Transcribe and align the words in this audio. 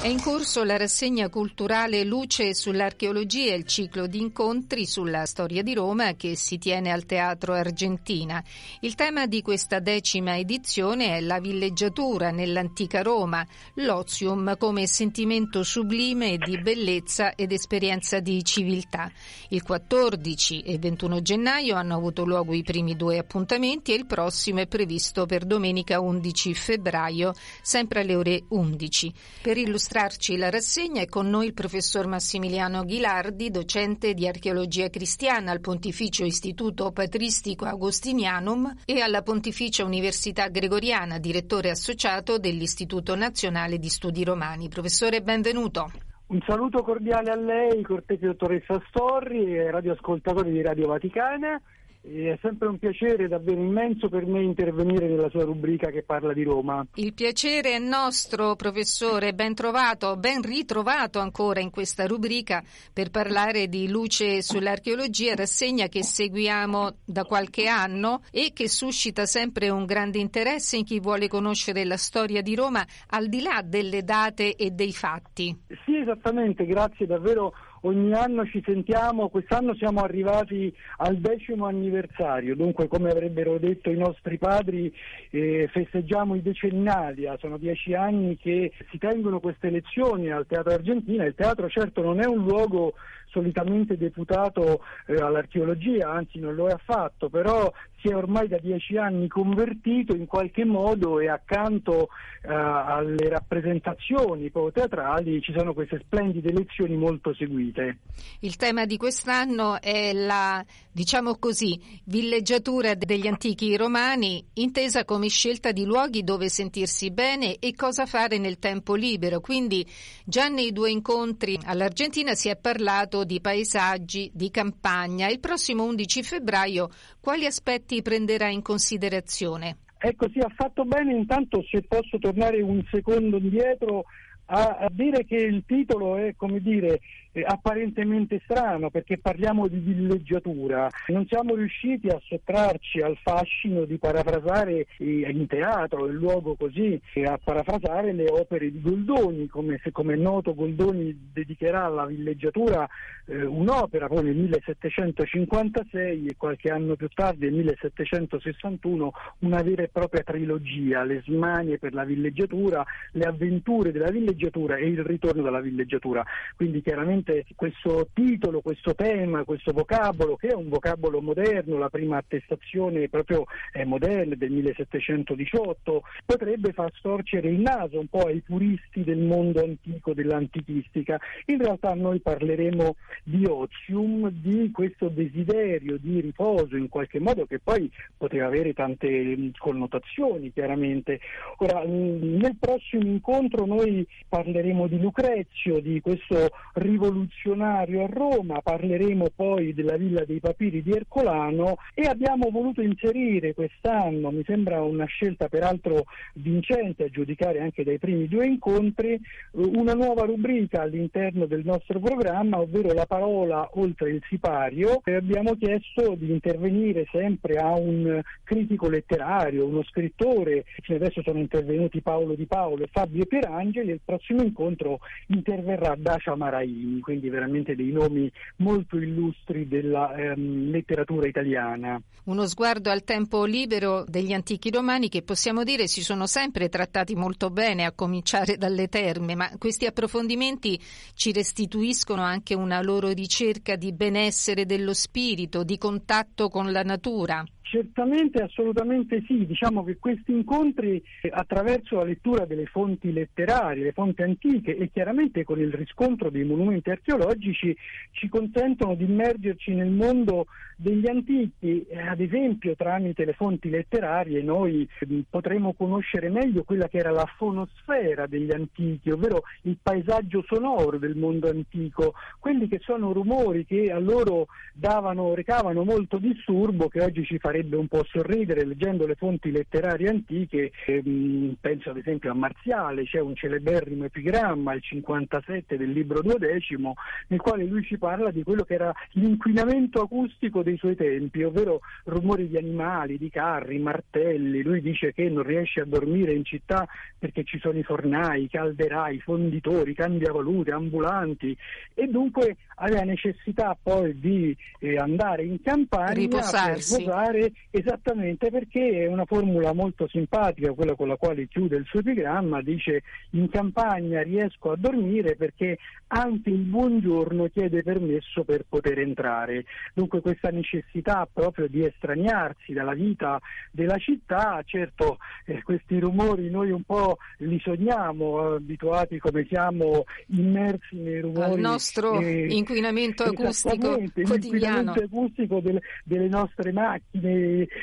È 0.00 0.06
in 0.06 0.22
corso 0.22 0.62
la 0.62 0.76
rassegna 0.76 1.28
culturale 1.28 2.04
Luce 2.04 2.54
sull'archeologia, 2.54 3.52
il 3.52 3.64
ciclo 3.64 4.06
di 4.06 4.20
incontri 4.20 4.86
sulla 4.86 5.26
storia 5.26 5.64
di 5.64 5.74
Roma 5.74 6.14
che 6.14 6.36
si 6.36 6.56
tiene 6.56 6.92
al 6.92 7.04
Teatro 7.04 7.52
Argentina. 7.52 8.42
Il 8.78 8.94
tema 8.94 9.26
di 9.26 9.42
questa 9.42 9.80
decima 9.80 10.38
edizione 10.38 11.16
è 11.16 11.20
la 11.20 11.40
villeggiatura 11.40 12.30
nell'antica 12.30 13.02
Roma, 13.02 13.44
l'ozium 13.74 14.56
come 14.56 14.86
sentimento 14.86 15.64
sublime 15.64 16.38
di 16.38 16.58
bellezza 16.58 17.34
ed 17.34 17.50
esperienza 17.50 18.20
di 18.20 18.44
civiltà. 18.44 19.10
Il 19.48 19.64
14 19.64 20.60
e 20.60 20.78
21 20.78 21.22
gennaio 21.22 21.74
hanno 21.74 21.96
avuto 21.96 22.24
luogo 22.24 22.54
i 22.54 22.62
primi 22.62 22.94
due 22.94 23.18
appuntamenti 23.18 23.92
e 23.92 23.96
il 23.96 24.06
prossimo 24.06 24.60
è 24.60 24.68
previsto 24.68 25.26
per 25.26 25.44
domenica 25.44 25.98
11 25.98 26.54
febbraio, 26.54 27.34
sempre 27.62 28.02
alle 28.02 28.14
ore 28.14 28.44
11. 28.50 29.12
Per 29.42 29.58
illustrarci 29.88 30.36
la 30.36 30.50
rassegna 30.50 31.00
è 31.00 31.06
con 31.06 31.30
noi 31.30 31.46
il 31.46 31.54
professor 31.54 32.06
Massimiliano 32.06 32.84
Ghilardi, 32.84 33.50
docente 33.50 34.12
di 34.12 34.28
archeologia 34.28 34.90
cristiana 34.90 35.50
al 35.50 35.60
Pontificio 35.60 36.26
Istituto 36.26 36.92
Patristico 36.92 37.64
Agostinianum 37.64 38.70
e 38.84 39.00
alla 39.00 39.22
Pontificia 39.22 39.86
Università 39.86 40.48
Gregoriana, 40.48 41.18
direttore 41.18 41.70
associato 41.70 42.38
dell'Istituto 42.38 43.16
Nazionale 43.16 43.78
di 43.78 43.88
Studi 43.88 44.24
Romani. 44.24 44.68
Professore, 44.68 45.22
benvenuto. 45.22 45.90
Un 46.26 46.42
saluto 46.46 46.82
cordiale 46.82 47.30
a 47.30 47.36
lei, 47.36 47.80
cortese 47.82 48.26
dottoressa 48.26 48.82
Storri 48.90 49.56
e 49.56 49.70
radioascoltatori 49.70 50.52
di 50.52 50.60
Radio 50.60 50.88
Vaticana 50.88 51.58
è 52.08 52.38
sempre 52.40 52.68
un 52.68 52.78
piacere 52.78 53.28
davvero 53.28 53.60
immenso 53.60 54.08
per 54.08 54.24
me 54.24 54.42
intervenire 54.42 55.06
nella 55.08 55.28
sua 55.28 55.44
rubrica 55.44 55.90
che 55.90 56.02
parla 56.02 56.32
di 56.32 56.42
Roma. 56.42 56.84
Il 56.94 57.12
piacere 57.12 57.72
è 57.72 57.78
nostro, 57.78 58.56
professore, 58.56 59.34
ben 59.34 59.54
trovato, 59.54 60.16
ben 60.16 60.42
ritrovato 60.42 61.18
ancora 61.18 61.60
in 61.60 61.70
questa 61.70 62.06
rubrica 62.06 62.62
per 62.92 63.10
parlare 63.10 63.68
di 63.68 63.88
Luce 63.88 64.42
sull'archeologia, 64.42 65.34
rassegna 65.34 65.88
che 65.88 66.02
seguiamo 66.02 66.96
da 67.04 67.24
qualche 67.24 67.66
anno 67.66 68.22
e 68.30 68.52
che 68.54 68.68
suscita 68.68 69.26
sempre 69.26 69.68
un 69.68 69.84
grande 69.84 70.18
interesse 70.18 70.76
in 70.76 70.84
chi 70.84 71.00
vuole 71.00 71.28
conoscere 71.28 71.84
la 71.84 71.96
storia 71.96 72.40
di 72.40 72.54
Roma 72.54 72.84
al 73.10 73.28
di 73.28 73.42
là 73.42 73.60
delle 73.62 74.02
date 74.02 74.54
e 74.54 74.70
dei 74.70 74.92
fatti. 74.92 75.56
Sì, 75.84 75.96
esattamente, 75.96 76.64
grazie 76.64 77.06
davvero 77.06 77.52
ogni 77.82 78.12
anno 78.12 78.46
ci 78.46 78.62
sentiamo, 78.64 79.28
quest'anno 79.28 79.74
siamo 79.74 80.00
arrivati 80.00 80.74
al 80.98 81.16
decimo 81.18 81.66
anniversario, 81.66 82.56
dunque 82.56 82.88
come 82.88 83.10
avrebbero 83.10 83.58
detto 83.58 83.90
i 83.90 83.96
nostri 83.96 84.38
padri 84.38 84.92
eh, 85.30 85.68
festeggiamo 85.70 86.34
i 86.34 86.42
decennalia, 86.42 87.36
sono 87.38 87.58
dieci 87.58 87.94
anni 87.94 88.36
che 88.36 88.72
si 88.90 88.98
tengono 88.98 89.40
queste 89.40 89.70
lezioni 89.70 90.30
al 90.30 90.46
Teatro 90.46 90.72
Argentina, 90.72 91.24
il 91.24 91.34
teatro 91.34 91.68
certo 91.68 92.02
non 92.02 92.20
è 92.20 92.26
un 92.26 92.44
luogo 92.44 92.94
solitamente 93.30 93.96
deputato 93.96 94.80
eh, 95.06 95.14
all'archeologia, 95.14 96.10
anzi 96.10 96.38
non 96.38 96.54
lo 96.54 96.68
è 96.68 96.72
affatto, 96.72 97.28
però 97.28 97.70
si 98.00 98.08
è 98.08 98.14
ormai 98.14 98.48
da 98.48 98.58
dieci 98.58 98.96
anni 98.96 99.28
convertito 99.28 100.14
in 100.14 100.26
qualche 100.26 100.64
modo 100.64 101.18
e 101.20 101.28
accanto 101.28 102.08
eh, 102.42 102.52
alle 102.52 103.28
rappresentazioni 103.28 104.50
teatrali 104.72 105.40
ci 105.40 105.52
sono 105.56 105.74
queste 105.74 106.00
splendide 106.04 106.52
lezioni 106.52 106.96
molto 106.96 107.34
seguite. 107.34 107.98
Il 108.40 108.56
tema 108.56 108.86
di 108.86 108.96
quest'anno 108.96 109.80
è 109.80 110.12
la, 110.12 110.64
diciamo 110.92 111.36
così, 111.38 111.80
villeggiatura 112.04 112.94
degli 112.94 113.26
antichi 113.26 113.76
romani, 113.76 114.44
intesa 114.54 115.04
come 115.04 115.28
scelta 115.28 115.72
di 115.72 115.84
luoghi 115.84 116.22
dove 116.22 116.48
sentirsi 116.48 117.10
bene 117.10 117.58
e 117.58 117.74
cosa 117.74 118.06
fare 118.06 118.38
nel 118.38 118.58
tempo 118.58 118.94
libero. 118.94 119.40
Quindi 119.40 119.86
già 120.24 120.48
nei 120.48 120.72
due 120.72 120.90
incontri 120.90 121.58
all'Argentina 121.64 122.34
si 122.34 122.48
è 122.48 122.56
parlato 122.56 123.24
di 123.24 123.40
paesaggi, 123.40 124.30
di 124.32 124.50
campagna. 124.50 125.28
Il 125.28 125.40
prossimo 125.40 125.84
11 125.84 126.22
febbraio 126.22 126.90
quali 127.28 127.44
aspetti 127.44 128.00
prenderà 128.00 128.48
in 128.48 128.62
considerazione? 128.62 129.76
Ecco, 129.98 130.30
sì, 130.30 130.38
ha 130.38 130.50
fatto 130.56 130.86
bene 130.86 131.12
intanto 131.12 131.62
se 131.70 131.82
posso 131.82 132.18
tornare 132.18 132.62
un 132.62 132.82
secondo 132.90 133.36
indietro 133.36 134.04
a, 134.46 134.78
a 134.80 134.88
dire 134.90 135.26
che 135.26 135.34
il 135.36 135.62
titolo 135.66 136.16
è, 136.16 136.32
come 136.38 136.58
dire, 136.60 137.00
eh, 137.32 137.44
apparentemente 137.46 138.40
strano 138.44 138.90
perché 138.90 139.18
parliamo 139.18 139.66
di 139.68 139.78
villeggiatura. 139.78 140.88
Non 141.08 141.26
siamo 141.26 141.54
riusciti 141.54 142.08
a 142.08 142.20
sottrarci 142.22 143.00
al 143.00 143.16
fascino 143.22 143.84
di 143.84 143.98
parafrasare 143.98 144.86
eh, 144.98 145.30
in 145.30 145.46
teatro, 145.46 146.06
il 146.06 146.14
luogo 146.14 146.54
così, 146.56 147.00
a 147.24 147.38
parafrasare 147.42 148.12
le 148.12 148.28
opere 148.30 148.70
di 148.70 148.80
Goldoni, 148.80 149.46
come, 149.48 149.80
se, 149.82 149.92
come 149.92 150.14
è 150.14 150.16
noto 150.16 150.54
Goldoni 150.54 151.30
dedicherà 151.32 151.84
alla 151.84 152.06
villeggiatura 152.06 152.88
eh, 153.26 153.44
un'opera 153.44 154.08
poi 154.08 154.24
nel 154.24 154.36
1756 154.36 156.26
e 156.26 156.36
qualche 156.36 156.70
anno 156.70 156.96
più 156.96 157.08
tardi, 157.08 157.44
nel 157.44 157.54
1761, 157.54 159.12
una 159.40 159.62
vera 159.62 159.82
e 159.82 159.88
propria 159.88 160.22
trilogia, 160.22 161.04
le 161.04 161.22
smanie 161.24 161.78
per 161.78 161.92
la 161.92 162.04
villeggiatura, 162.04 162.84
le 163.12 163.24
avventure 163.24 163.92
della 163.92 164.10
villeggiatura 164.10 164.76
e 164.76 164.86
il 164.86 165.04
ritorno 165.04 165.42
dalla 165.42 165.60
villeggiatura. 165.60 166.24
Quindi 166.56 166.82
chiaramente 166.82 167.17
sicuramente 167.18 167.44
questo 167.54 168.08
titolo, 168.12 168.60
questo 168.60 168.94
tema, 168.94 169.44
questo 169.44 169.72
vocabolo, 169.72 170.36
che 170.36 170.48
è 170.48 170.54
un 170.54 170.68
vocabolo 170.68 171.20
moderno, 171.20 171.78
la 171.78 171.88
prima 171.88 172.18
attestazione 172.18 173.08
proprio 173.08 173.44
eh, 173.72 173.84
moderna 173.84 174.34
del 174.34 174.50
1718, 174.50 176.02
potrebbe 176.24 176.72
far 176.72 176.92
storcere 176.96 177.48
il 177.48 177.60
naso 177.60 177.98
un 177.98 178.06
po' 178.06 178.26
ai 178.26 178.40
puristi 178.40 179.04
del 179.04 179.18
mondo 179.18 179.62
antico, 179.62 180.14
dell'antichistica. 180.14 181.18
In 181.46 181.58
realtà 181.58 181.94
noi 181.94 182.20
parleremo 182.20 182.96
di 183.24 183.44
ozium, 183.46 184.30
di 184.30 184.70
questo 184.70 185.08
desiderio 185.08 185.98
di 185.98 186.20
riposo 186.20 186.76
in 186.76 186.88
qualche 186.88 187.20
modo 187.20 187.46
che 187.46 187.58
poi 187.58 187.90
poteva 188.16 188.46
avere 188.46 188.72
tante 188.72 189.08
mm, 189.08 189.48
connotazioni 189.58 190.52
chiaramente. 190.52 191.20
Ora, 191.58 191.82
mm, 191.84 192.38
nel 192.38 192.56
prossimo 192.58 193.06
incontro 193.06 193.66
noi 193.66 194.06
parleremo 194.28 194.86
di 194.86 195.00
Lucrezio, 195.00 195.80
di 195.80 196.00
questo 196.00 196.50
rivoluzionario 196.74 197.07
rivoluzionario 197.08 198.04
a 198.04 198.06
Roma, 198.06 198.60
parleremo 198.60 199.28
poi 199.34 199.72
della 199.74 199.96
Villa 199.96 200.24
dei 200.24 200.40
Papiri 200.40 200.82
di 200.82 200.92
Ercolano 200.92 201.76
e 201.94 202.06
abbiamo 202.06 202.50
voluto 202.50 202.82
inserire 202.82 203.54
quest'anno, 203.54 204.30
mi 204.30 204.42
sembra 204.44 204.82
una 204.82 205.06
scelta 205.06 205.48
peraltro 205.48 206.04
vincente 206.34 207.04
a 207.04 207.08
giudicare 207.08 207.60
anche 207.60 207.84
dai 207.84 207.98
primi 207.98 208.28
due 208.28 208.46
incontri, 208.46 209.20
una 209.52 209.94
nuova 209.94 210.24
rubrica 210.24 210.82
all'interno 210.82 211.46
del 211.46 211.64
nostro 211.64 211.98
programma, 211.98 212.60
ovvero 212.60 212.92
la 212.92 213.06
parola 213.06 213.68
oltre 213.74 214.10
il 214.10 214.22
sipario 214.28 215.00
e 215.04 215.14
abbiamo 215.14 215.54
chiesto 215.54 216.14
di 216.14 216.30
intervenire 216.30 217.06
sempre 217.10 217.56
a 217.56 217.74
un 217.74 218.20
critico 218.44 218.88
letterario, 218.88 219.66
uno 219.66 219.82
scrittore, 219.84 220.64
adesso 220.88 221.22
sono 221.22 221.38
intervenuti 221.38 222.00
Paolo 222.00 222.34
Di 222.34 222.46
Paolo 222.46 222.84
e 222.84 222.88
Fabio 222.90 223.24
Pierangeli 223.24 223.90
e 223.90 223.94
il 223.94 224.00
prossimo 224.04 224.42
incontro 224.42 225.00
interverrà 225.28 225.94
Dacia 225.96 226.34
Maraini 226.34 226.97
quindi 227.00 227.28
veramente 227.28 227.74
dei 227.74 227.90
nomi 227.90 228.30
molto 228.56 228.98
illustri 228.98 229.68
della 229.68 230.14
ehm, 230.14 230.70
letteratura 230.70 231.26
italiana. 231.26 232.00
Uno 232.24 232.46
sguardo 232.46 232.90
al 232.90 233.04
tempo 233.04 233.44
libero 233.44 234.04
degli 234.06 234.32
antichi 234.32 234.70
romani 234.70 235.08
che 235.08 235.22
possiamo 235.22 235.64
dire 235.64 235.86
si 235.86 236.02
sono 236.02 236.26
sempre 236.26 236.68
trattati 236.68 237.14
molto 237.14 237.50
bene, 237.50 237.84
a 237.84 237.92
cominciare 237.92 238.56
dalle 238.56 238.88
terme, 238.88 239.34
ma 239.34 239.50
questi 239.56 239.86
approfondimenti 239.86 240.78
ci 241.14 241.32
restituiscono 241.32 242.22
anche 242.22 242.54
una 242.54 242.82
loro 242.82 243.08
ricerca 243.08 243.76
di 243.76 243.92
benessere 243.92 244.66
dello 244.66 244.92
spirito, 244.92 245.64
di 245.64 245.78
contatto 245.78 246.48
con 246.48 246.70
la 246.70 246.82
natura. 246.82 247.44
Certamente, 247.70 248.42
assolutamente 248.42 249.22
sì. 249.26 249.44
Diciamo 249.44 249.84
che 249.84 249.98
questi 249.98 250.32
incontri 250.32 251.02
eh, 251.20 251.28
attraverso 251.30 251.96
la 251.96 252.04
lettura 252.04 252.46
delle 252.46 252.64
fonti 252.64 253.12
letterarie, 253.12 253.84
le 253.84 253.92
fonti 253.92 254.22
antiche 254.22 254.74
e 254.74 254.90
chiaramente 254.90 255.44
con 255.44 255.60
il 255.60 255.70
riscontro 255.70 256.30
dei 256.30 256.44
monumenti 256.44 256.88
archeologici 256.88 257.76
ci 258.12 258.28
consentono 258.30 258.94
di 258.94 259.04
immergerci 259.04 259.74
nel 259.74 259.90
mondo 259.90 260.46
degli 260.76 261.06
antichi. 261.10 261.84
Eh, 261.88 262.00
ad 262.00 262.20
esempio, 262.20 262.74
tramite 262.74 263.26
le 263.26 263.34
fonti 263.34 263.68
letterarie 263.68 264.40
noi 264.40 264.88
mm, 265.06 265.20
potremo 265.28 265.74
conoscere 265.74 266.30
meglio 266.30 266.62
quella 266.62 266.88
che 266.88 266.96
era 266.96 267.10
la 267.10 267.26
fonosfera 267.36 268.26
degli 268.26 268.50
antichi, 268.50 269.10
ovvero 269.10 269.42
il 269.62 269.76
paesaggio 269.82 270.42
sonoro 270.46 270.96
del 270.96 271.16
mondo 271.16 271.50
antico, 271.50 272.14
quelli 272.38 272.66
che 272.66 272.78
sono 272.80 273.12
rumori 273.12 273.66
che 273.66 273.92
a 273.92 273.98
loro 273.98 274.46
davano, 274.72 275.34
recavano 275.34 275.84
molto 275.84 276.16
disturbo 276.16 276.88
che 276.88 277.02
oggi 277.02 277.24
ci 277.24 277.36
farebbero 277.36 277.56
farebbe 277.58 277.76
un 277.76 277.88
po' 277.88 278.04
sorridere 278.04 278.64
leggendo 278.64 279.04
le 279.04 279.16
fonti 279.16 279.50
letterarie 279.50 280.08
antiche, 280.08 280.70
ehm, 280.86 281.56
penso 281.60 281.90
ad 281.90 281.96
esempio 281.96 282.30
a 282.30 282.34
Marziale, 282.34 283.04
c'è 283.04 283.18
un 283.18 283.34
celeberrimo 283.34 284.04
epigramma, 284.04 284.74
il 284.74 284.82
57 284.82 285.76
del 285.76 285.90
libro 285.90 286.22
duodecimo, 286.22 286.94
nel 287.28 287.40
quale 287.40 287.64
lui 287.64 287.82
ci 287.82 287.98
parla 287.98 288.30
di 288.30 288.44
quello 288.44 288.62
che 288.62 288.74
era 288.74 288.94
l'inquinamento 289.12 290.00
acustico 290.00 290.62
dei 290.62 290.76
suoi 290.76 290.94
tempi, 290.94 291.42
ovvero 291.42 291.80
rumori 292.04 292.48
di 292.48 292.56
animali, 292.56 293.18
di 293.18 293.28
carri, 293.28 293.78
martelli, 293.78 294.62
lui 294.62 294.80
dice 294.80 295.12
che 295.12 295.28
non 295.28 295.42
riesce 295.42 295.80
a 295.80 295.84
dormire 295.84 296.32
in 296.32 296.44
città 296.44 296.86
perché 297.18 297.42
ci 297.42 297.58
sono 297.58 297.78
i 297.78 297.82
fornai, 297.82 298.44
i 298.44 298.48
calderai, 298.48 299.16
i 299.16 299.20
fonditori, 299.20 299.94
cambiavalute, 299.94 300.70
ambulanti 300.70 301.56
e 301.94 302.06
dunque 302.06 302.56
aveva 302.76 303.02
necessità 303.02 303.76
poi 303.80 304.18
di 304.18 304.56
eh, 304.78 304.96
andare 304.96 305.42
in 305.42 305.60
campagna 305.60 306.12
Riposarsi. 306.12 306.90
per 306.90 307.00
riposare 307.00 307.47
esattamente 307.70 308.50
perché 308.50 309.04
è 309.04 309.06
una 309.06 309.24
formula 309.24 309.72
molto 309.72 310.06
simpatica, 310.08 310.72
quella 310.72 310.94
con 310.94 311.08
la 311.08 311.16
quale 311.16 311.48
chiude 311.48 311.76
il 311.76 311.86
suo 311.86 312.00
epigramma, 312.00 312.62
dice 312.62 313.02
in 313.30 313.48
campagna 313.48 314.22
riesco 314.22 314.72
a 314.72 314.76
dormire 314.76 315.36
perché 315.36 315.78
anche 316.08 316.50
il 316.50 316.60
buongiorno 316.60 317.48
chiede 317.48 317.82
permesso 317.82 318.44
per 318.44 318.64
poter 318.68 319.00
entrare. 319.00 319.64
Dunque 319.94 320.20
questa 320.20 320.50
necessità 320.50 321.28
proprio 321.30 321.68
di 321.68 321.84
estraniarsi 321.84 322.72
dalla 322.72 322.94
vita 322.94 323.38
della 323.70 323.96
città, 323.98 324.62
certo 324.64 325.18
eh, 325.44 325.62
questi 325.62 325.98
rumori 325.98 326.50
noi 326.50 326.70
un 326.70 326.82
po' 326.82 327.18
li 327.38 327.60
sogniamo, 327.60 328.54
abituati 328.54 329.18
come 329.18 329.46
siamo 329.48 330.04
immersi 330.28 330.96
nei 330.96 331.20
rumori. 331.20 331.52
Al 331.52 331.58
nostro 331.58 332.20
eh, 332.20 332.46
inquinamento 332.48 333.24
acustico 333.24 333.96
quotidiano. 333.96 334.34
L'inquinamento 334.34 335.02
acustico 335.02 335.60
delle, 335.60 335.80
delle 336.04 336.28
nostre 336.28 336.72
macchine, 336.72 337.37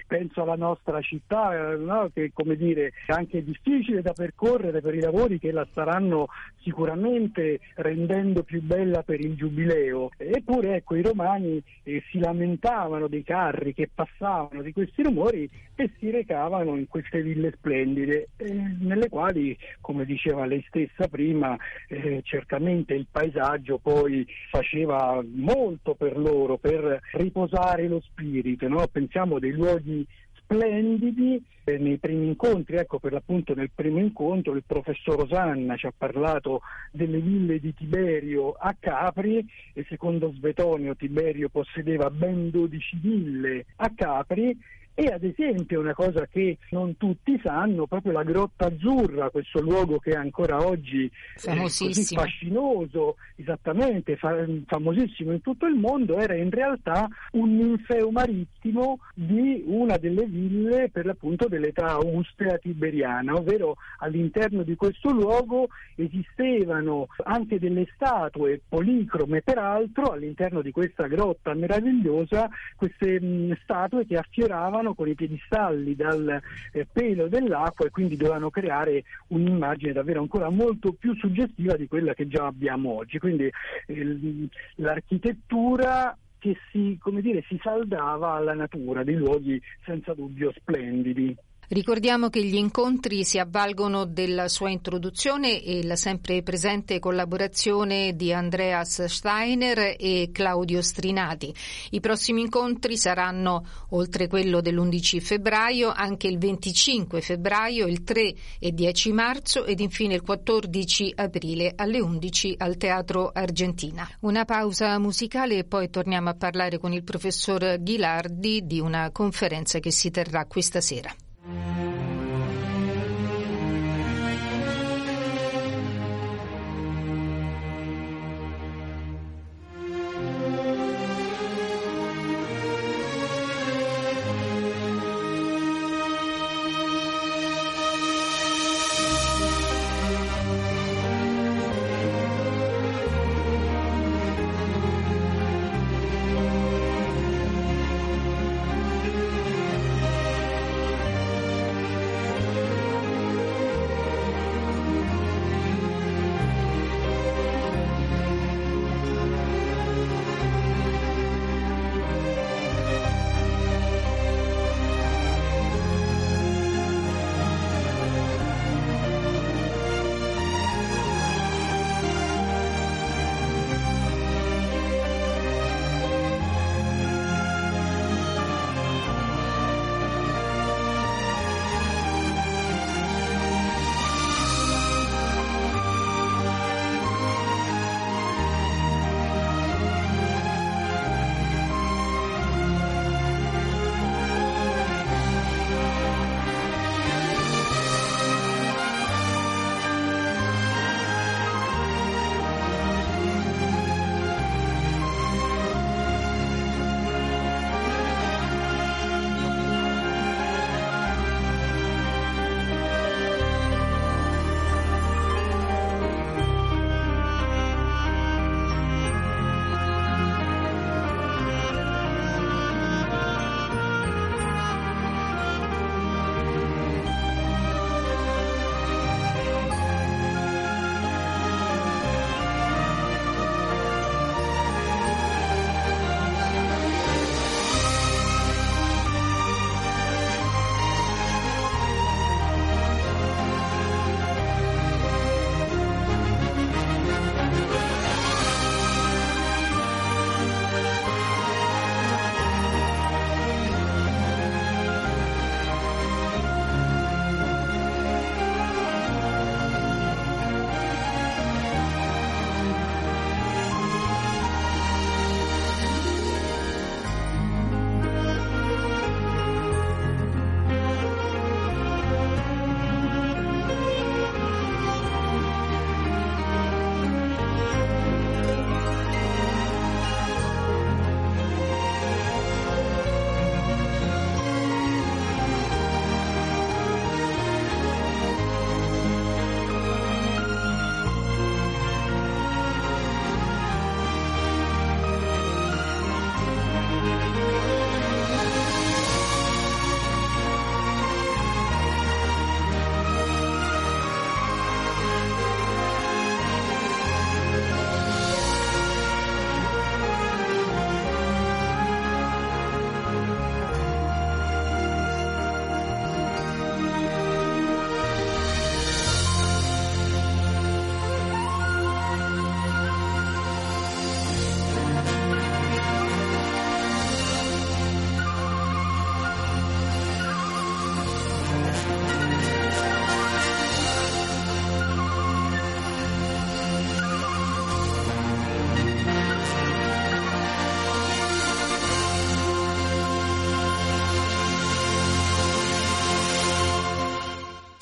penso 0.07 0.41
alla 0.41 0.55
nostra 0.55 1.01
città, 1.01 1.75
no? 1.75 2.09
che 2.13 2.31
come 2.33 2.55
dire, 2.55 2.91
è 3.05 3.11
anche 3.11 3.43
difficile 3.43 4.01
da 4.01 4.13
percorrere 4.13 4.81
per 4.81 4.95
i 4.95 5.01
lavori 5.01 5.39
che 5.39 5.51
la 5.51 5.67
staranno 5.71 6.27
sicuramente 6.61 7.59
rendendo 7.75 8.43
più 8.43 8.61
bella 8.61 9.03
per 9.03 9.19
il 9.19 9.35
giubileo. 9.35 10.09
Eppure 10.17 10.75
ecco, 10.75 10.95
i 10.95 11.01
romani 11.01 11.61
eh, 11.83 12.03
si 12.09 12.19
lamentavano 12.19 13.07
dei 13.07 13.23
carri 13.23 13.73
che 13.73 13.89
passavano 13.93 14.61
di 14.61 14.73
questi 14.73 15.03
rumori 15.03 15.49
e 15.75 15.91
si 15.99 16.09
recavano 16.09 16.75
in 16.75 16.87
queste 16.87 17.21
ville 17.21 17.51
splendide, 17.51 18.29
eh, 18.37 18.53
nelle 18.79 19.09
quali, 19.09 19.55
come 19.81 20.05
diceva 20.05 20.45
lei 20.45 20.63
stessa 20.67 21.07
prima, 21.07 21.55
eh, 21.87 22.21
certamente 22.23 22.93
il 22.93 23.07
paesaggio 23.11 23.77
poi 23.77 24.25
faceva 24.49 25.21
molto 25.33 25.93
per 25.93 26.17
loro, 26.17 26.57
per 26.57 27.01
riposare 27.13 27.87
lo 27.87 28.01
spirito. 28.01 28.67
No? 28.67 28.87
Pensiamo 28.91 29.37
dei 29.45 29.51
luoghi 29.51 30.05
splendidi 30.37 31.43
eh, 31.63 31.77
nei 31.77 31.97
primi 31.97 32.27
incontri, 32.27 32.77
ecco 32.77 32.99
per 32.99 33.11
l'appunto 33.11 33.53
nel 33.53 33.69
primo 33.73 33.99
incontro 33.99 34.53
il 34.53 34.63
professor 34.65 35.21
Osanna 35.21 35.75
ci 35.75 35.85
ha 35.85 35.93
parlato 35.95 36.61
delle 36.91 37.19
ville 37.19 37.59
di 37.59 37.73
Tiberio 37.73 38.51
a 38.51 38.75
Capri 38.79 39.45
e 39.73 39.85
secondo 39.87 40.31
Svetonio 40.33 40.95
Tiberio 40.95 41.49
possedeva 41.49 42.09
ben 42.09 42.49
12 42.49 42.97
ville 43.01 43.65
a 43.77 43.91
Capri 43.95 44.57
e 44.97 45.07
ad 45.07 45.23
esempio 45.23 45.81
una 45.81 45.93
cosa 45.93 46.25
che 46.25 46.57
non 46.69 46.95
tutti 46.95 47.37
sanno, 47.43 47.85
proprio 47.85 48.13
la 48.13 48.23
Grotta 48.23 48.67
Azzurra, 48.67 49.29
questo 49.29 49.59
luogo 49.59 49.99
che 49.99 50.11
è 50.11 50.15
ancora 50.15 50.65
oggi 50.65 51.11
eh, 51.43 51.55
così 51.57 52.15
fascinoso, 52.15 53.17
esattamente 53.35 54.15
fa- 54.15 54.45
famosissimo 54.65 55.33
in 55.33 55.41
tutto 55.41 55.65
il 55.65 55.75
mondo, 55.75 56.17
era 56.17 56.35
in 56.35 56.49
realtà 56.49 57.09
un 57.31 57.57
ninfeo 57.57 58.09
marittimo 58.09 58.99
di 59.13 59.63
una 59.67 59.97
delle 59.97 60.25
ville 60.25 60.89
per 60.89 61.05
l'appunto 61.05 61.49
dell'età 61.49 61.87
austrea 61.87 62.57
tiberiana, 62.57 63.33
ovvero 63.33 63.75
all'interno 63.99 64.63
di 64.63 64.75
questo 64.75 65.11
luogo 65.11 65.67
esistevano 65.95 67.07
anche 67.25 67.59
delle 67.59 67.85
statue 67.95 68.61
policrome 68.67 69.41
peraltro 69.41 70.11
all'interno 70.11 70.61
di 70.61 70.71
questa 70.71 71.07
grotta 71.07 71.53
meravigliosa, 71.53 72.49
queste 72.77 73.19
mh, 73.19 73.57
statue 73.63 74.05
che 74.05 74.15
affioravano 74.15 74.84
venivano 74.85 74.93
con 74.93 75.07
i 75.07 75.15
piedistalli 75.15 75.95
dal 75.95 76.41
eh, 76.71 76.87
pelo 76.91 77.27
dell'acqua 77.27 77.85
e 77.85 77.89
quindi 77.89 78.15
dovevano 78.15 78.49
creare 78.49 79.03
un'immagine 79.27 79.93
davvero 79.93 80.21
ancora 80.21 80.49
molto 80.49 80.93
più 80.93 81.15
suggestiva 81.15 81.75
di 81.75 81.87
quella 81.87 82.13
che 82.13 82.27
già 82.27 82.45
abbiamo 82.45 82.91
oggi. 82.91 83.17
Quindi 83.17 83.49
eh, 83.87 84.49
l'architettura 84.75 86.15
che 86.37 86.57
si, 86.71 86.99
dire, 87.21 87.43
si 87.47 87.59
saldava 87.61 88.33
alla 88.33 88.53
natura, 88.53 89.03
dei 89.03 89.15
luoghi 89.15 89.59
senza 89.83 90.13
dubbio 90.13 90.53
splendidi. 90.55 91.35
Ricordiamo 91.69 92.29
che 92.29 92.43
gli 92.43 92.55
incontri 92.55 93.23
si 93.23 93.39
avvalgono 93.39 94.05
della 94.05 94.47
sua 94.47 94.69
introduzione 94.69 95.63
e 95.63 95.83
la 95.83 95.95
sempre 95.95 96.43
presente 96.43 96.99
collaborazione 96.99 98.15
di 98.15 98.31
Andreas 98.31 99.05
Steiner 99.05 99.95
e 99.97 100.29
Claudio 100.31 100.83
Strinati. 100.83 101.51
I 101.89 101.99
prossimi 101.99 102.41
incontri 102.41 102.97
saranno, 102.97 103.65
oltre 103.89 104.27
quello 104.27 104.61
dell'11 104.61 105.19
febbraio, 105.19 105.91
anche 105.91 106.27
il 106.27 106.37
25 106.37 107.19
febbraio, 107.21 107.87
il 107.87 108.03
3 108.03 108.33
e 108.59 108.71
10 108.71 109.11
marzo 109.11 109.65
ed 109.65 109.79
infine 109.79 110.13
il 110.13 110.21
14 110.21 111.13
aprile 111.15 111.73
alle 111.75 111.99
11 111.99 112.55
al 112.59 112.77
Teatro 112.77 113.31
Argentina. 113.33 114.07
Una 114.19 114.45
pausa 114.45 114.99
musicale 114.99 115.57
e 115.57 115.63
poi 115.63 115.89
torniamo 115.89 116.29
a 116.29 116.35
parlare 116.35 116.77
con 116.77 116.93
il 116.93 117.03
professor 117.03 117.81
Ghilardi 117.81 118.67
di 118.67 118.79
una 118.79 119.09
conferenza 119.11 119.79
che 119.79 119.91
si 119.91 120.11
terrà 120.11 120.45
questa 120.45 120.79
sera. 120.79 121.11
Thank 121.47 121.77
you. 121.77 121.84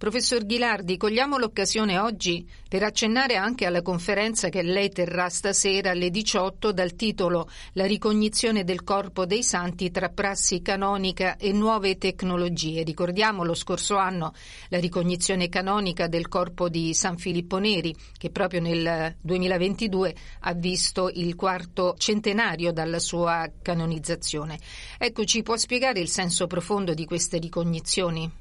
Professor 0.00 0.46
Ghilardi, 0.46 0.96
cogliamo 0.96 1.36
l'occasione 1.36 1.98
oggi 1.98 2.48
per 2.66 2.82
accennare 2.82 3.36
anche 3.36 3.66
alla 3.66 3.82
conferenza 3.82 4.48
che 4.48 4.62
lei 4.62 4.88
terrà 4.88 5.28
stasera 5.28 5.90
alle 5.90 6.08
18 6.08 6.72
dal 6.72 6.94
titolo 6.94 7.50
La 7.74 7.84
ricognizione 7.84 8.64
del 8.64 8.82
corpo 8.82 9.26
dei 9.26 9.42
santi 9.42 9.90
tra 9.90 10.08
prassi 10.08 10.62
canonica 10.62 11.36
e 11.36 11.52
nuove 11.52 11.98
tecnologie. 11.98 12.82
Ricordiamo 12.82 13.44
lo 13.44 13.52
scorso 13.52 13.98
anno 13.98 14.32
la 14.70 14.80
ricognizione 14.80 15.50
canonica 15.50 16.06
del 16.06 16.28
corpo 16.28 16.70
di 16.70 16.94
San 16.94 17.18
Filippo 17.18 17.58
Neri, 17.58 17.94
che 18.16 18.30
proprio 18.30 18.62
nel 18.62 19.16
2022 19.20 20.14
ha 20.40 20.54
visto 20.54 21.10
il 21.12 21.34
quarto 21.34 21.94
centenario 21.98 22.72
dalla 22.72 23.00
sua 23.00 23.52
canonizzazione. 23.60 24.58
Ecco, 24.96 25.26
ci 25.26 25.42
può 25.42 25.58
spiegare 25.58 26.00
il 26.00 26.08
senso 26.08 26.46
profondo 26.46 26.94
di 26.94 27.04
queste 27.04 27.36
ricognizioni? 27.36 28.39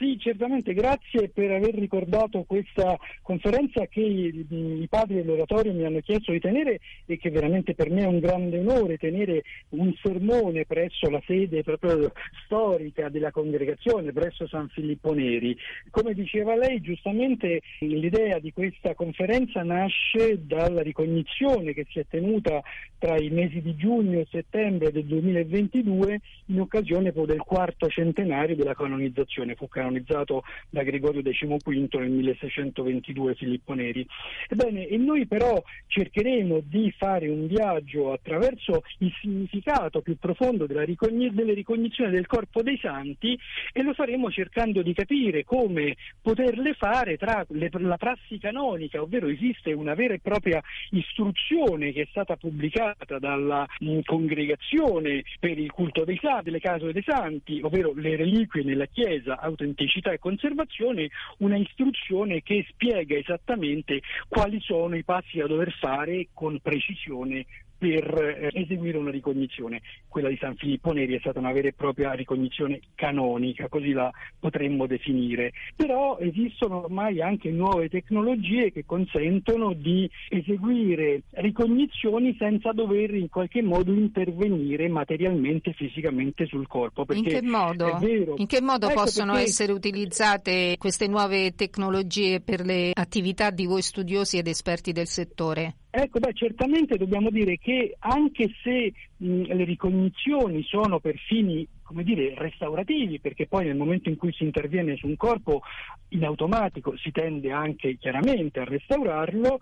Sì, 0.00 0.18
certamente, 0.18 0.72
grazie 0.72 1.28
per 1.28 1.50
aver 1.50 1.74
ricordato 1.74 2.44
questa 2.44 2.96
conferenza 3.20 3.84
che 3.84 4.00
i, 4.00 4.46
i 4.48 4.86
padri 4.88 5.16
dell'oratorio 5.16 5.74
mi 5.74 5.84
hanno 5.84 6.00
chiesto 6.00 6.32
di 6.32 6.40
tenere 6.40 6.80
e 7.04 7.18
che 7.18 7.28
veramente 7.28 7.74
per 7.74 7.90
me 7.90 8.04
è 8.04 8.06
un 8.06 8.18
grande 8.18 8.60
onore 8.60 8.96
tenere 8.96 9.42
un 9.70 9.92
sermone 10.00 10.64
presso 10.64 11.10
la 11.10 11.20
sede 11.26 11.62
proprio 11.62 12.12
storica 12.46 13.10
della 13.10 13.30
congregazione, 13.30 14.10
presso 14.10 14.48
San 14.48 14.68
Filippo 14.68 15.12
Neri. 15.12 15.54
Come 15.90 16.14
diceva 16.14 16.56
lei, 16.56 16.80
giustamente 16.80 17.60
l'idea 17.80 18.38
di 18.38 18.54
questa 18.54 18.94
conferenza 18.94 19.62
nasce 19.62 20.46
dalla 20.46 20.80
ricognizione 20.80 21.74
che 21.74 21.84
si 21.90 21.98
è 21.98 22.06
tenuta 22.08 22.62
tra 22.98 23.18
i 23.18 23.28
mesi 23.28 23.60
di 23.60 23.76
giugno 23.76 24.18
e 24.18 24.26
settembre 24.30 24.92
del 24.92 25.04
2022 25.04 26.20
in 26.46 26.60
occasione 26.60 27.12
del 27.12 27.42
quarto 27.42 27.86
centenario 27.88 28.56
della 28.56 28.74
canonizzazione. 28.74 29.56
Fu 29.56 29.68
canonizzato 29.90 30.44
da 30.70 30.82
Gregorio 30.82 31.22
XV 31.22 31.98
nel 31.98 32.10
1622 32.10 33.34
Filippo 33.34 33.74
Neri. 33.74 34.06
Ebbene, 34.48 34.86
e 34.86 34.96
noi 34.96 35.26
però 35.26 35.60
cercheremo 35.88 36.60
di 36.64 36.92
fare 36.96 37.28
un 37.28 37.46
viaggio 37.46 38.12
attraverso 38.12 38.82
il 38.98 39.12
significato 39.20 40.00
più 40.00 40.16
profondo 40.16 40.66
ricogni- 40.84 41.32
delle 41.32 41.52
ricognizioni 41.52 42.10
del 42.12 42.26
corpo 42.26 42.62
dei 42.62 42.78
santi 42.78 43.38
e 43.72 43.82
lo 43.82 43.92
faremo 43.92 44.30
cercando 44.30 44.82
di 44.82 44.94
capire 44.94 45.44
come 45.44 45.96
poterle 46.22 46.74
fare 46.74 47.16
tra 47.16 47.44
le, 47.48 47.68
la 47.72 47.96
prassi 47.96 48.38
canonica, 48.38 49.02
ovvero 49.02 49.28
esiste 49.28 49.72
una 49.72 49.94
vera 49.94 50.14
e 50.14 50.20
propria 50.20 50.62
istruzione 50.90 51.92
che 51.92 52.02
è 52.02 52.06
stata 52.10 52.36
pubblicata 52.36 53.18
dalla 53.18 53.66
mh, 53.80 54.00
congregazione 54.04 55.24
per 55.38 55.58
il 55.58 55.70
culto 55.70 56.04
dei 56.04 56.18
santi, 56.20 56.44
delle 56.44 56.60
case 56.60 56.92
dei 56.92 57.02
santi, 57.02 57.60
ovvero 57.62 57.92
le 57.94 58.16
reliquie 58.16 58.62
nella 58.62 58.86
Chiesa, 58.86 59.38
autenticità 59.40 59.79
autenticità 59.80 60.12
e 60.12 60.18
conservazione 60.18 61.08
una 61.38 61.56
istruzione 61.56 62.42
che 62.42 62.66
spiega 62.68 63.16
esattamente 63.16 64.02
quali 64.28 64.60
sono 64.60 64.96
i 64.96 65.04
passi 65.04 65.38
da 65.38 65.46
dover 65.46 65.72
fare 65.72 66.28
con 66.34 66.60
precisione 66.60 67.46
per 67.80 68.50
eh, 68.52 68.60
eseguire 68.60 68.98
una 68.98 69.10
ricognizione. 69.10 69.80
Quella 70.06 70.28
di 70.28 70.36
San 70.38 70.54
Filippo 70.56 70.92
Neri 70.92 71.16
è 71.16 71.18
stata 71.18 71.38
una 71.38 71.50
vera 71.50 71.68
e 71.68 71.72
propria 71.72 72.12
ricognizione 72.12 72.80
canonica, 72.94 73.68
così 73.68 73.92
la 73.92 74.10
potremmo 74.38 74.86
definire. 74.86 75.52
Però 75.74 76.18
esistono 76.18 76.84
ormai 76.84 77.22
anche 77.22 77.50
nuove 77.50 77.88
tecnologie 77.88 78.70
che 78.70 78.84
consentono 78.84 79.72
di 79.72 80.08
eseguire 80.28 81.22
ricognizioni 81.30 82.36
senza 82.38 82.72
dover 82.72 83.14
in 83.14 83.30
qualche 83.30 83.62
modo 83.62 83.92
intervenire 83.92 84.86
materialmente, 84.88 85.72
fisicamente 85.72 86.44
sul 86.44 86.66
corpo. 86.66 87.06
In 87.14 87.24
che 87.24 87.40
modo, 87.40 87.98
in 88.36 88.46
che 88.46 88.60
modo 88.60 88.88
ecco 88.88 89.00
possono 89.00 89.32
perché... 89.32 89.48
essere 89.48 89.72
utilizzate 89.72 90.76
queste 90.78 91.08
nuove 91.08 91.54
tecnologie 91.54 92.42
per 92.42 92.60
le 92.60 92.90
attività 92.92 93.48
di 93.50 93.64
voi 93.64 93.80
studiosi 93.80 94.36
ed 94.36 94.48
esperti 94.48 94.92
del 94.92 95.06
settore? 95.06 95.76
Ecco, 95.92 96.20
beh, 96.20 96.34
certamente 96.34 96.96
dobbiamo 96.96 97.30
dire 97.30 97.58
che 97.58 97.96
anche 97.98 98.50
se 98.62 98.92
mh, 99.16 99.42
le 99.42 99.64
ricognizioni 99.64 100.62
sono 100.62 101.00
per 101.00 101.16
fini 101.16 101.66
come 101.90 102.04
dire, 102.04 102.34
restaurativi, 102.36 103.18
perché 103.18 103.48
poi 103.48 103.64
nel 103.64 103.76
momento 103.76 104.08
in 104.08 104.16
cui 104.16 104.32
si 104.32 104.44
interviene 104.44 104.94
su 104.94 105.08
un 105.08 105.16
corpo 105.16 105.62
in 106.10 106.24
automatico 106.24 106.96
si 106.96 107.10
tende 107.10 107.50
anche 107.50 107.96
chiaramente 107.98 108.60
a 108.60 108.64
restaurarlo, 108.64 109.58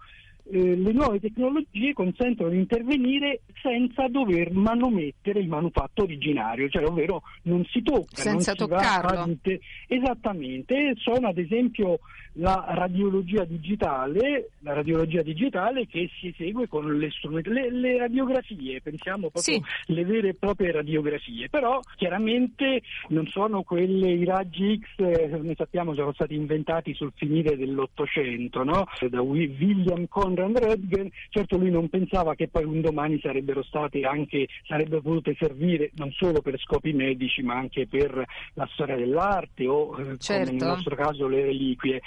eh, 0.50 0.76
le 0.76 0.92
nuove 0.92 1.20
tecnologie 1.20 1.94
consentono 1.94 2.50
di 2.50 2.58
intervenire 2.58 3.40
senza 3.62 4.08
dover 4.08 4.52
manomettere 4.52 5.40
il 5.40 5.48
manufatto 5.48 6.02
originario, 6.02 6.68
cioè 6.68 6.84
ovvero 6.84 7.22
non 7.44 7.64
si 7.64 7.82
tocca, 7.82 8.16
senza 8.16 8.52
non 8.56 8.68
toccarlo. 8.68 9.36
Si 9.42 9.58
Esattamente, 9.88 10.94
sono 10.96 11.28
ad 11.28 11.38
esempio 11.38 11.98
la 12.38 12.64
radiologia 12.68 13.44
digitale, 13.44 14.50
la 14.60 14.72
radiologia 14.72 15.22
digitale 15.22 15.86
che 15.86 16.08
si 16.18 16.28
esegue 16.28 16.68
con 16.68 16.98
le, 16.98 17.10
le, 17.42 17.70
le 17.70 17.98
radiografie, 17.98 18.80
pensiamo 18.80 19.30
proprio 19.30 19.42
sì. 19.42 19.62
le 19.86 20.04
vere 20.04 20.28
e 20.28 20.34
proprie 20.34 20.72
radiografie, 20.72 21.48
però 21.48 21.80
chiaramente 21.96 22.82
non 23.08 23.26
sono 23.26 23.62
quelle, 23.62 24.10
i 24.10 24.24
raggi 24.24 24.78
X, 24.78 24.86
eh, 24.98 25.38
ne 25.40 25.54
sappiamo 25.56 25.94
sono 25.94 26.12
stati 26.12 26.34
inventati 26.34 26.94
sul 26.94 27.12
finire 27.14 27.56
dell'Ottocento, 27.56 28.62
no? 28.62 28.86
da 29.08 29.20
William 29.20 30.06
Conrad 30.08 30.58
Röntgen, 30.58 31.08
certo 31.30 31.56
lui 31.56 31.70
non 31.70 31.88
pensava 31.88 32.34
che 32.34 32.48
poi 32.48 32.64
un 32.64 32.80
domani 32.80 33.18
sarebbero 33.20 33.62
state 33.62 34.02
anche, 34.02 34.48
sarebbero 34.66 35.00
potute 35.00 35.36
servire 35.38 35.90
non 35.96 36.12
solo 36.12 36.40
per 36.40 36.58
scopi 36.58 36.92
medici 36.92 37.42
ma 37.42 37.54
anche 37.54 37.86
per 37.86 38.24
la 38.54 38.68
storia 38.72 38.96
dell'arte 38.96 39.66
o 39.66 39.98
eh, 39.98 40.18
certo. 40.18 40.50
come 40.50 40.58
nel 40.58 40.68
nostro 40.68 40.94
caso 40.94 41.26
le 41.26 41.42
reliquie. 41.42 42.00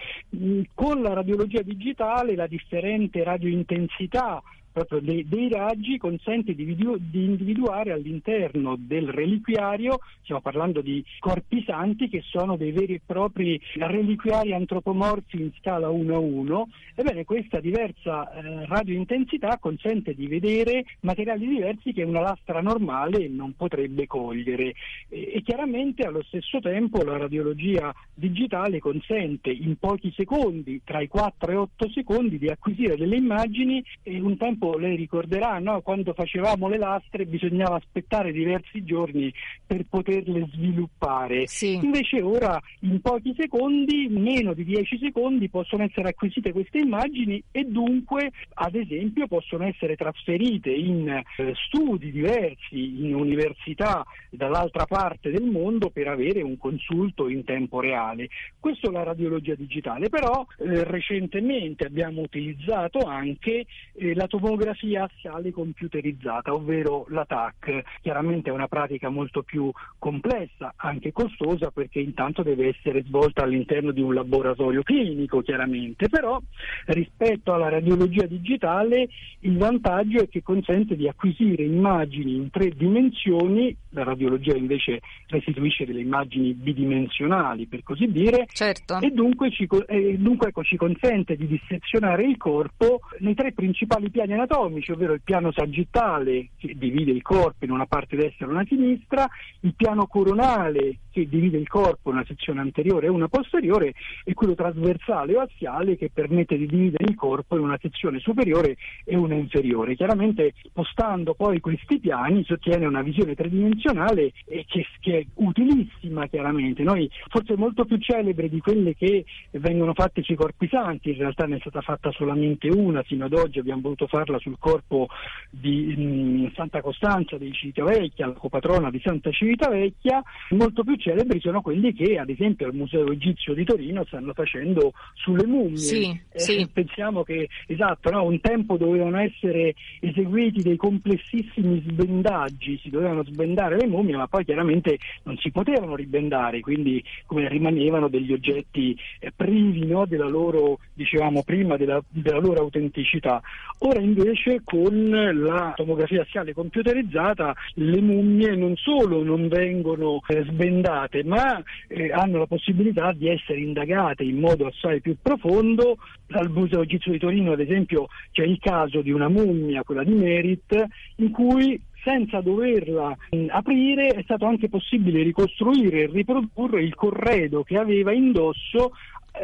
Con 0.74 1.02
la 1.02 1.14
radiologia 1.14 1.62
digitale 1.62 2.36
la 2.36 2.48
differente 2.48 3.24
radiointensità 3.24 4.42
proprio 4.72 5.00
dei, 5.00 5.28
dei 5.28 5.50
raggi 5.50 5.98
consente 5.98 6.54
di, 6.54 6.64
video, 6.64 6.96
di, 6.98 7.26
individuare 7.26 7.92
all'interno 7.92 8.76
del 8.78 9.10
reliquiario, 9.10 10.00
stiamo 10.22 10.42
parlando 10.42 10.82
di 10.82 11.04
corpi 11.20 11.64
santi 11.66 12.10
che 12.10 12.22
sono 12.26 12.56
dei 12.58 12.72
veri 12.72 12.96
e 12.96 13.02
propri 13.06 13.60
reliquiari 13.76 14.54
antropomorfi 14.54 15.42
in 15.42 15.52
scala 15.60 15.90
1 15.90 16.16
a 16.16 16.20
1, 16.20 16.68
ebbene 16.96 17.26
questa 17.26 17.60
diversa 17.60 18.32
eh, 18.32 18.66
radiointensità 18.66 19.58
consente 19.60 20.14
di 20.14 20.28
vedere 20.28 20.86
materiali 21.02 21.48
diversi 21.48 21.94
che 21.94 22.04
una 22.04 22.22
lastra 22.22 22.62
normale 22.62 23.28
non 23.28 23.54
potrebbe 23.56 24.08
cogliere. 24.08 24.74
E, 25.10 25.32
e 25.36 25.42
chiaramente 25.44 26.04
allo 26.04 26.24
stesso 26.24 26.60
tempo 26.60 27.04
la 27.04 27.18
radiologia 27.18 27.94
digitale 28.14 28.80
consente 28.80 29.50
in 29.50 29.78
pochi 29.78 30.12
secondi, 30.16 30.82
tra 30.84 31.02
i 31.02 31.08
4 31.08 31.52
e 31.52 31.56
8 31.56 31.90
secondi, 31.90 32.38
di 32.38 32.48
acquisire 32.48 32.96
delle 32.96 33.18
immagini 33.18 33.84
e 34.04 34.20
un 34.20 34.38
tempo 34.38 34.61
tempo 34.62 34.78
lei 34.78 34.96
ricorderà, 34.96 35.58
no? 35.58 35.82
quando 35.82 36.14
facevamo 36.14 36.68
le 36.68 36.78
lastre 36.78 37.26
bisognava 37.26 37.78
aspettare 37.78 38.32
diversi 38.32 38.84
giorni 38.84 39.34
per 39.66 39.86
poterle 39.90 40.48
sviluppare. 40.52 41.48
Sì. 41.48 41.80
Invece 41.82 42.22
ora 42.22 42.62
in 42.82 43.02
pochi 43.02 43.34
secondi, 43.36 44.08
meno 44.10 44.54
di 44.54 44.64
10 44.64 45.00
secondi, 45.00 45.50
possono 45.50 45.84
essere 45.84 46.10
acquisite 46.10 46.52
queste 46.52 46.78
immagini 46.78 47.42
e 47.52 47.64
dunque, 47.64 48.32
ad 48.54 48.76
esempio, 48.76 49.28
possono 49.28 49.66
essere 49.66 49.96
trasferite 49.96 50.70
in 50.70 51.10
eh, 51.10 51.26
studi 51.66 52.12
diversi, 52.12 53.06
in 53.06 53.16
università 53.16 54.06
dall'altra 54.30 54.86
parte 54.86 55.32
del 55.32 55.44
mondo 55.44 55.90
per 55.90 56.08
avere 56.08 56.42
un 56.42 56.58
consulto 56.58 57.28
in 57.28 57.44
tempo 57.44 57.80
reale. 57.80 58.30
Questo 58.60 58.90
è 58.90 58.92
la 58.92 59.04
radiologia 59.04 59.56
digitale, 59.56 60.10
però 60.10 60.46
eh, 60.60 60.84
recentemente 60.84 61.86
abbiamo 61.86 62.22
utilizzato 62.22 63.00
anche 63.00 63.66
eh, 63.94 64.14
la 64.14 64.28
tomografia 64.28 64.51
tomografia 64.52 65.10
assiale 65.10 65.52
computerizzata, 65.52 66.54
ovvero 66.54 67.06
la 67.10 67.26
TAC. 67.26 67.84
Chiaramente 68.02 68.50
è 68.50 68.54
una 68.54 68.68
pratica 68.68 69.10
molto 69.10 69.44
più 69.44 69.72
complessa, 69.98 70.74
anche 70.76 71.14
costosa, 71.14 71.72
perché 71.72 72.00
intanto 72.00 72.44
deve 72.44 72.68
essere 72.68 73.04
svolta 73.04 73.44
all'interno 73.44 73.92
di 73.92 74.02
un 74.02 74.14
laboratorio 74.14 74.84
clinico, 74.84 75.42
chiaramente, 75.42 76.10
però 76.10 76.40
rispetto 76.88 77.54
alla 77.54 77.70
radiologia 77.70 78.26
digitale 78.26 79.08
il 79.40 79.58
vantaggio 79.58 80.22
è 80.22 80.28
che 80.28 80.44
consente 80.44 80.96
di 80.96 81.08
acquisire 81.08 81.64
immagini 81.64 82.36
in 82.36 82.50
tre 82.50 82.70
dimensioni, 82.70 83.76
la 83.90 84.04
radiologia 84.04 84.56
invece 84.56 85.00
restituisce 85.28 85.86
delle 85.86 86.02
immagini 86.02 86.54
bidimensionali, 86.54 87.68
per 87.68 87.84
così 87.84 88.08
dire, 88.08 88.48
certo. 88.52 89.00
e 89.00 89.12
dunque, 89.12 89.50
ci, 89.52 89.68
e 89.88 90.18
dunque 90.18 90.50
ecco, 90.50 90.64
ci 90.64 90.76
consente 90.76 91.36
di 91.36 91.48
dissezionare 91.48 92.24
il 92.24 92.38
corpo 92.38 93.00
nei 93.20 93.36
tre 93.36 93.54
principali 93.54 94.10
piani 94.10 94.34
anatomici, 94.42 94.92
ovvero 94.92 95.14
il 95.14 95.22
piano 95.24 95.52
sagittale 95.52 96.50
che 96.58 96.74
divide 96.76 97.12
il 97.12 97.22
corpo 97.22 97.66
in 97.66 97.72
una 97.72 97.86
parte 97.86 98.16
destra 98.16 98.46
e 98.46 98.50
una 98.50 98.66
sinistra, 98.66 99.28
il 99.62 99.74
piano 99.76 100.08
coronale 100.08 100.98
che 101.12 101.28
divide 101.28 101.58
il 101.58 101.68
corpo 101.68 102.10
in 102.10 102.16
una 102.16 102.26
sezione 102.26 102.62
anteriore 102.62 103.08
e 103.08 103.10
una 103.10 103.28
posteriore 103.28 103.94
e 104.24 104.34
quello 104.34 104.56
trasversale 104.56 105.36
o 105.36 105.42
assiale 105.42 105.98
che 105.98 106.10
permette 106.12 106.58
di 106.58 106.66
dividere 106.66 107.06
il 107.06 107.16
corpo 107.16 107.58
in 107.58 107.64
una 107.64 107.78
sezione 107.80 108.20
superiore 108.20 108.78
e 109.04 109.16
una 109.16 109.36
inferiore. 109.36 109.96
Chiaramente 109.96 110.54
spostando 110.64 111.34
poi 111.34 111.60
questi 111.60 112.00
piani 112.00 112.44
si 112.46 112.54
ottiene 112.54 112.86
una 112.86 113.02
visione 113.02 113.36
tridimensionale 113.36 114.32
che, 114.46 114.86
che 115.00 115.18
è 115.20 115.26
utilissima 115.36 116.28
chiaramente. 116.28 116.84
Noi 116.84 117.10
forse 117.28 117.56
molto 117.58 117.86
più 117.86 117.98
celebre 117.98 118.50
di 118.50 118.60
quelle 118.60 118.96
che 118.96 119.26
vengono 119.52 119.94
fatte 119.94 120.24
sui 120.24 120.36
corpi 120.36 120.68
santi, 120.68 121.10
in 121.10 121.18
realtà 121.18 121.46
ne 121.46 121.58
è 121.58 121.60
stata 121.60 121.82
fatta 121.82 122.12
solamente 122.12 122.70
una 122.70 123.04
sino 123.06 123.26
ad 123.26 123.34
oggi, 123.34 123.60
abbiamo 123.60 123.82
voluto 123.82 124.08
farla 124.08 124.31
sul 124.40 124.58
corpo 124.58 125.08
di 125.50 125.94
mh, 125.98 126.02
mm, 126.02 126.48
Santa 126.56 126.82
Costanza 126.82 127.38
di 127.38 127.52
Civitavecchia, 127.52 128.28
la 128.28 128.34
copatrona 128.34 128.90
di 128.90 129.02
Santa 129.04 129.30
Civitavecchia, 129.32 130.24
molto 130.52 130.84
più 130.84 130.96
celebri 130.96 131.42
sono 131.42 131.62
quelli 131.62 131.94
che 131.94 132.18
ad 132.18 132.30
esempio 132.30 132.68
al 132.68 132.74
Museo 132.74 133.12
Egizio 133.12 133.54
di 133.54 133.66
Torino 133.66 134.06
stanno 134.06 134.34
facendo 134.34 134.94
sulle 135.16 135.46
mummie. 135.46 135.78
Sì, 135.78 136.22
eh, 136.32 136.40
sì. 136.40 136.70
Pensiamo 136.72 137.24
che 137.24 137.50
esatto, 137.68 138.10
no? 138.10 138.24
un 138.24 138.40
tempo 138.40 138.78
dovevano 138.78 139.20
essere 139.20 139.76
eseguiti 140.00 140.62
dei 140.62 140.78
complessissimi 140.78 141.84
sbendaggi, 141.86 142.80
si 142.82 142.90
dovevano 142.90 143.24
sbendare 143.26 143.76
le 143.76 143.88
mummie, 143.88 144.16
ma 144.16 144.28
poi 144.28 144.46
chiaramente 144.46 144.98
non 145.24 145.38
si 145.38 145.52
potevano 145.52 145.96
ribendare, 145.96 146.62
quindi 146.62 147.04
come 147.26 147.50
rimanevano 147.50 148.08
degli 148.08 148.32
oggetti 148.32 148.98
eh, 149.20 149.32
privi 149.36 149.86
no? 149.86 150.06
della 150.06 150.28
loro, 150.28 150.80
dicevamo 150.94 151.44
prima, 151.44 151.76
della, 151.76 152.02
della 152.08 152.40
loro 152.40 152.62
autenticità. 152.62 153.42
Ora 153.80 154.00
invece 154.00 154.21
con 154.64 155.10
la 155.10 155.74
tomografia 155.76 156.22
assiale 156.22 156.54
computerizzata 156.54 157.54
le 157.76 158.02
mummie 158.02 158.56
non 158.56 158.76
solo 158.76 159.24
non 159.24 159.48
vengono 159.48 160.20
eh, 160.28 160.44
sbendate, 160.48 161.24
ma 161.24 161.62
eh, 161.88 162.12
hanno 162.12 162.40
la 162.40 162.46
possibilità 162.46 163.12
di 163.14 163.28
essere 163.28 163.60
indagate 163.60 164.24
in 164.24 164.40
modo 164.40 164.68
assai 164.68 165.02
più 165.02 165.16
profondo. 165.22 165.98
Al 166.34 166.50
Museo 166.50 166.82
Egizio 166.82 167.12
di 167.12 167.20
Torino, 167.20 167.52
ad 167.52 167.60
esempio, 167.60 168.08
c'è 168.32 168.44
il 168.44 168.58
caso 168.60 169.02
di 169.02 169.12
una 169.12 169.28
mummia, 169.28 169.84
quella 169.84 170.04
di 170.04 170.14
Merit, 170.14 170.86
in 171.18 171.32
cui 171.32 171.80
senza 172.04 172.42
doverla 172.42 173.16
mh, 173.32 173.46
aprire 173.50 174.08
è 174.08 174.22
stato 174.24 174.46
anche 174.46 174.70
possibile 174.70 175.24
ricostruire 175.24 176.02
e 176.02 176.10
riprodurre 176.12 176.82
il 176.82 176.96
corredo 176.96 177.64
che 177.64 177.78
aveva 177.78 178.12
indosso 178.12 178.94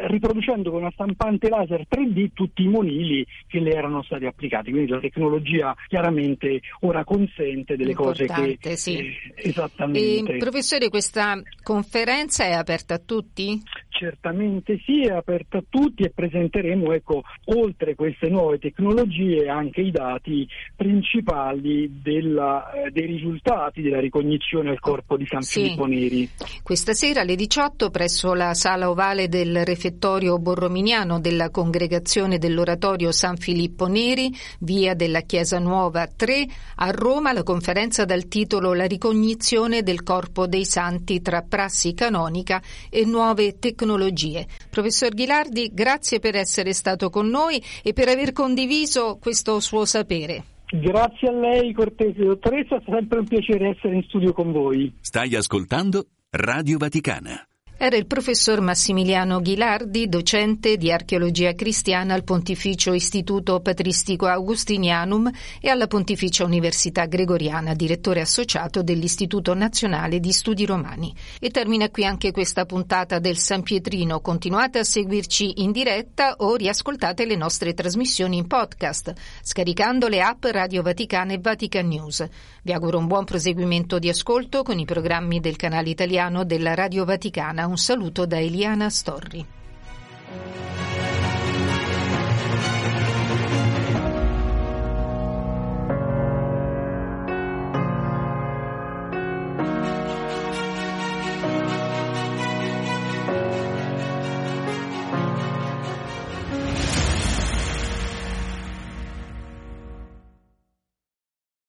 riproducendo 0.06 0.70
con 0.70 0.80
una 0.80 0.90
stampante 0.92 1.48
laser 1.48 1.86
3D 1.88 2.30
tutti 2.32 2.62
i 2.62 2.68
monili 2.68 3.26
che 3.46 3.60
le 3.60 3.72
erano 3.72 4.02
stati 4.02 4.26
applicati. 4.26 4.70
Quindi 4.70 4.90
la 4.90 5.00
tecnologia 5.00 5.74
chiaramente 5.88 6.60
ora 6.80 7.04
consente 7.04 7.76
delle 7.76 7.90
Importante, 7.90 8.34
cose 8.34 8.56
che 8.58 8.76
sì. 8.76 8.98
eh, 8.98 9.32
esattamente. 9.36 10.34
E, 10.34 10.36
professore, 10.36 10.88
questa 10.88 11.40
conferenza 11.62 12.44
è 12.44 12.52
aperta 12.52 12.94
a 12.94 12.98
tutti? 12.98 13.60
Certamente 13.98 14.80
sì, 14.84 15.02
è 15.02 15.10
aperta 15.10 15.58
a 15.58 15.64
tutti 15.68 16.04
e 16.04 16.10
presenteremo 16.10 16.92
ecco, 16.92 17.24
oltre 17.46 17.96
queste 17.96 18.28
nuove 18.28 18.60
tecnologie 18.60 19.48
anche 19.48 19.80
i 19.80 19.90
dati 19.90 20.46
principali 20.76 22.00
della, 22.00 22.70
eh, 22.70 22.92
dei 22.92 23.06
risultati 23.06 23.82
della 23.82 23.98
ricognizione 23.98 24.70
al 24.70 24.78
corpo 24.78 25.16
di 25.16 25.26
San 25.26 25.42
Sì. 25.42 25.62
Filippo 25.62 25.86
Neri. 25.86 26.28
Questa 26.62 26.92
sera 26.92 27.22
alle 27.22 27.34
18 27.34 27.90
presso 27.90 28.34
la 28.34 28.54
sala 28.54 28.88
ovale 28.88 29.28
del 29.28 29.64
refettorio 29.64 30.38
borrominiano 30.38 31.18
della 31.18 31.50
congregazione 31.50 32.38
dell'oratorio 32.38 33.10
San 33.10 33.36
Filippo 33.36 33.88
Neri, 33.88 34.30
via 34.60 34.94
della 34.94 35.22
Chiesa 35.22 35.58
Nuova 35.58 36.06
3, 36.06 36.46
a 36.76 36.90
Roma 36.92 37.32
la 37.32 37.42
conferenza 37.42 38.04
dal 38.04 38.28
titolo 38.28 38.74
La 38.74 38.86
ricognizione 38.86 39.82
del 39.82 40.04
corpo 40.04 40.46
dei 40.46 40.64
santi 40.64 41.20
tra 41.20 41.42
prassi 41.42 41.94
canonica 41.94 42.62
e 42.88 43.04
nuove 43.04 43.58
tecnologie. 43.88 44.46
Professor 44.68 45.14
Ghilardi, 45.14 45.70
grazie 45.72 46.18
per 46.18 46.36
essere 46.36 46.74
stato 46.74 47.08
con 47.08 47.28
noi 47.28 47.62
e 47.82 47.92
per 47.94 48.08
aver 48.08 48.32
condiviso 48.32 49.16
questo 49.20 49.60
suo 49.60 49.86
sapere. 49.86 50.44
Grazie 50.70 51.28
a 51.28 51.32
lei, 51.32 51.72
cortese 51.72 52.22
dottoressa, 52.22 52.76
è 52.76 52.82
sempre 52.84 53.20
un 53.20 53.26
piacere 53.26 53.70
essere 53.70 53.94
in 53.94 54.02
studio 54.02 54.34
con 54.34 54.52
voi. 54.52 54.94
Stai 55.00 55.34
ascoltando 55.34 56.04
Radio 56.30 56.76
Vaticana. 56.76 57.42
Era 57.80 57.96
il 57.96 58.06
professor 58.06 58.60
Massimiliano 58.60 59.40
Ghilardi, 59.40 60.08
docente 60.08 60.76
di 60.76 60.90
archeologia 60.90 61.54
cristiana 61.54 62.12
al 62.12 62.24
Pontificio 62.24 62.92
Istituto 62.92 63.60
Patristico 63.60 64.26
Augustinianum 64.26 65.30
e 65.60 65.68
alla 65.68 65.86
Pontificia 65.86 66.42
Università 66.42 67.04
Gregoriana, 67.04 67.74
direttore 67.74 68.20
associato 68.20 68.82
dell'Istituto 68.82 69.54
Nazionale 69.54 70.18
di 70.18 70.32
Studi 70.32 70.66
Romani. 70.66 71.14
E 71.38 71.50
termina 71.50 71.88
qui 71.88 72.04
anche 72.04 72.32
questa 72.32 72.64
puntata 72.64 73.20
del 73.20 73.36
San 73.36 73.62
Pietrino. 73.62 74.20
Continuate 74.20 74.80
a 74.80 74.84
seguirci 74.84 75.62
in 75.62 75.70
diretta 75.70 76.34
o 76.38 76.56
riascoltate 76.56 77.26
le 77.26 77.36
nostre 77.36 77.74
trasmissioni 77.74 78.38
in 78.38 78.48
podcast, 78.48 79.14
scaricando 79.40 80.08
le 80.08 80.20
app 80.20 80.44
Radio 80.46 80.82
Vaticana 80.82 81.34
e 81.34 81.38
Vatican 81.38 81.86
News. 81.86 82.26
Vi 82.64 82.72
auguro 82.72 82.98
un 82.98 83.06
buon 83.06 83.24
proseguimento 83.24 84.00
di 84.00 84.08
ascolto 84.08 84.64
con 84.64 84.80
i 84.80 84.84
programmi 84.84 85.38
del 85.38 85.54
canale 85.54 85.90
italiano 85.90 86.44
della 86.44 86.74
Radio 86.74 87.04
Vaticana. 87.04 87.66
Un 87.68 87.76
saluto 87.76 88.24
da 88.24 88.38
Eliana 88.38 88.88
Storri. 88.88 89.44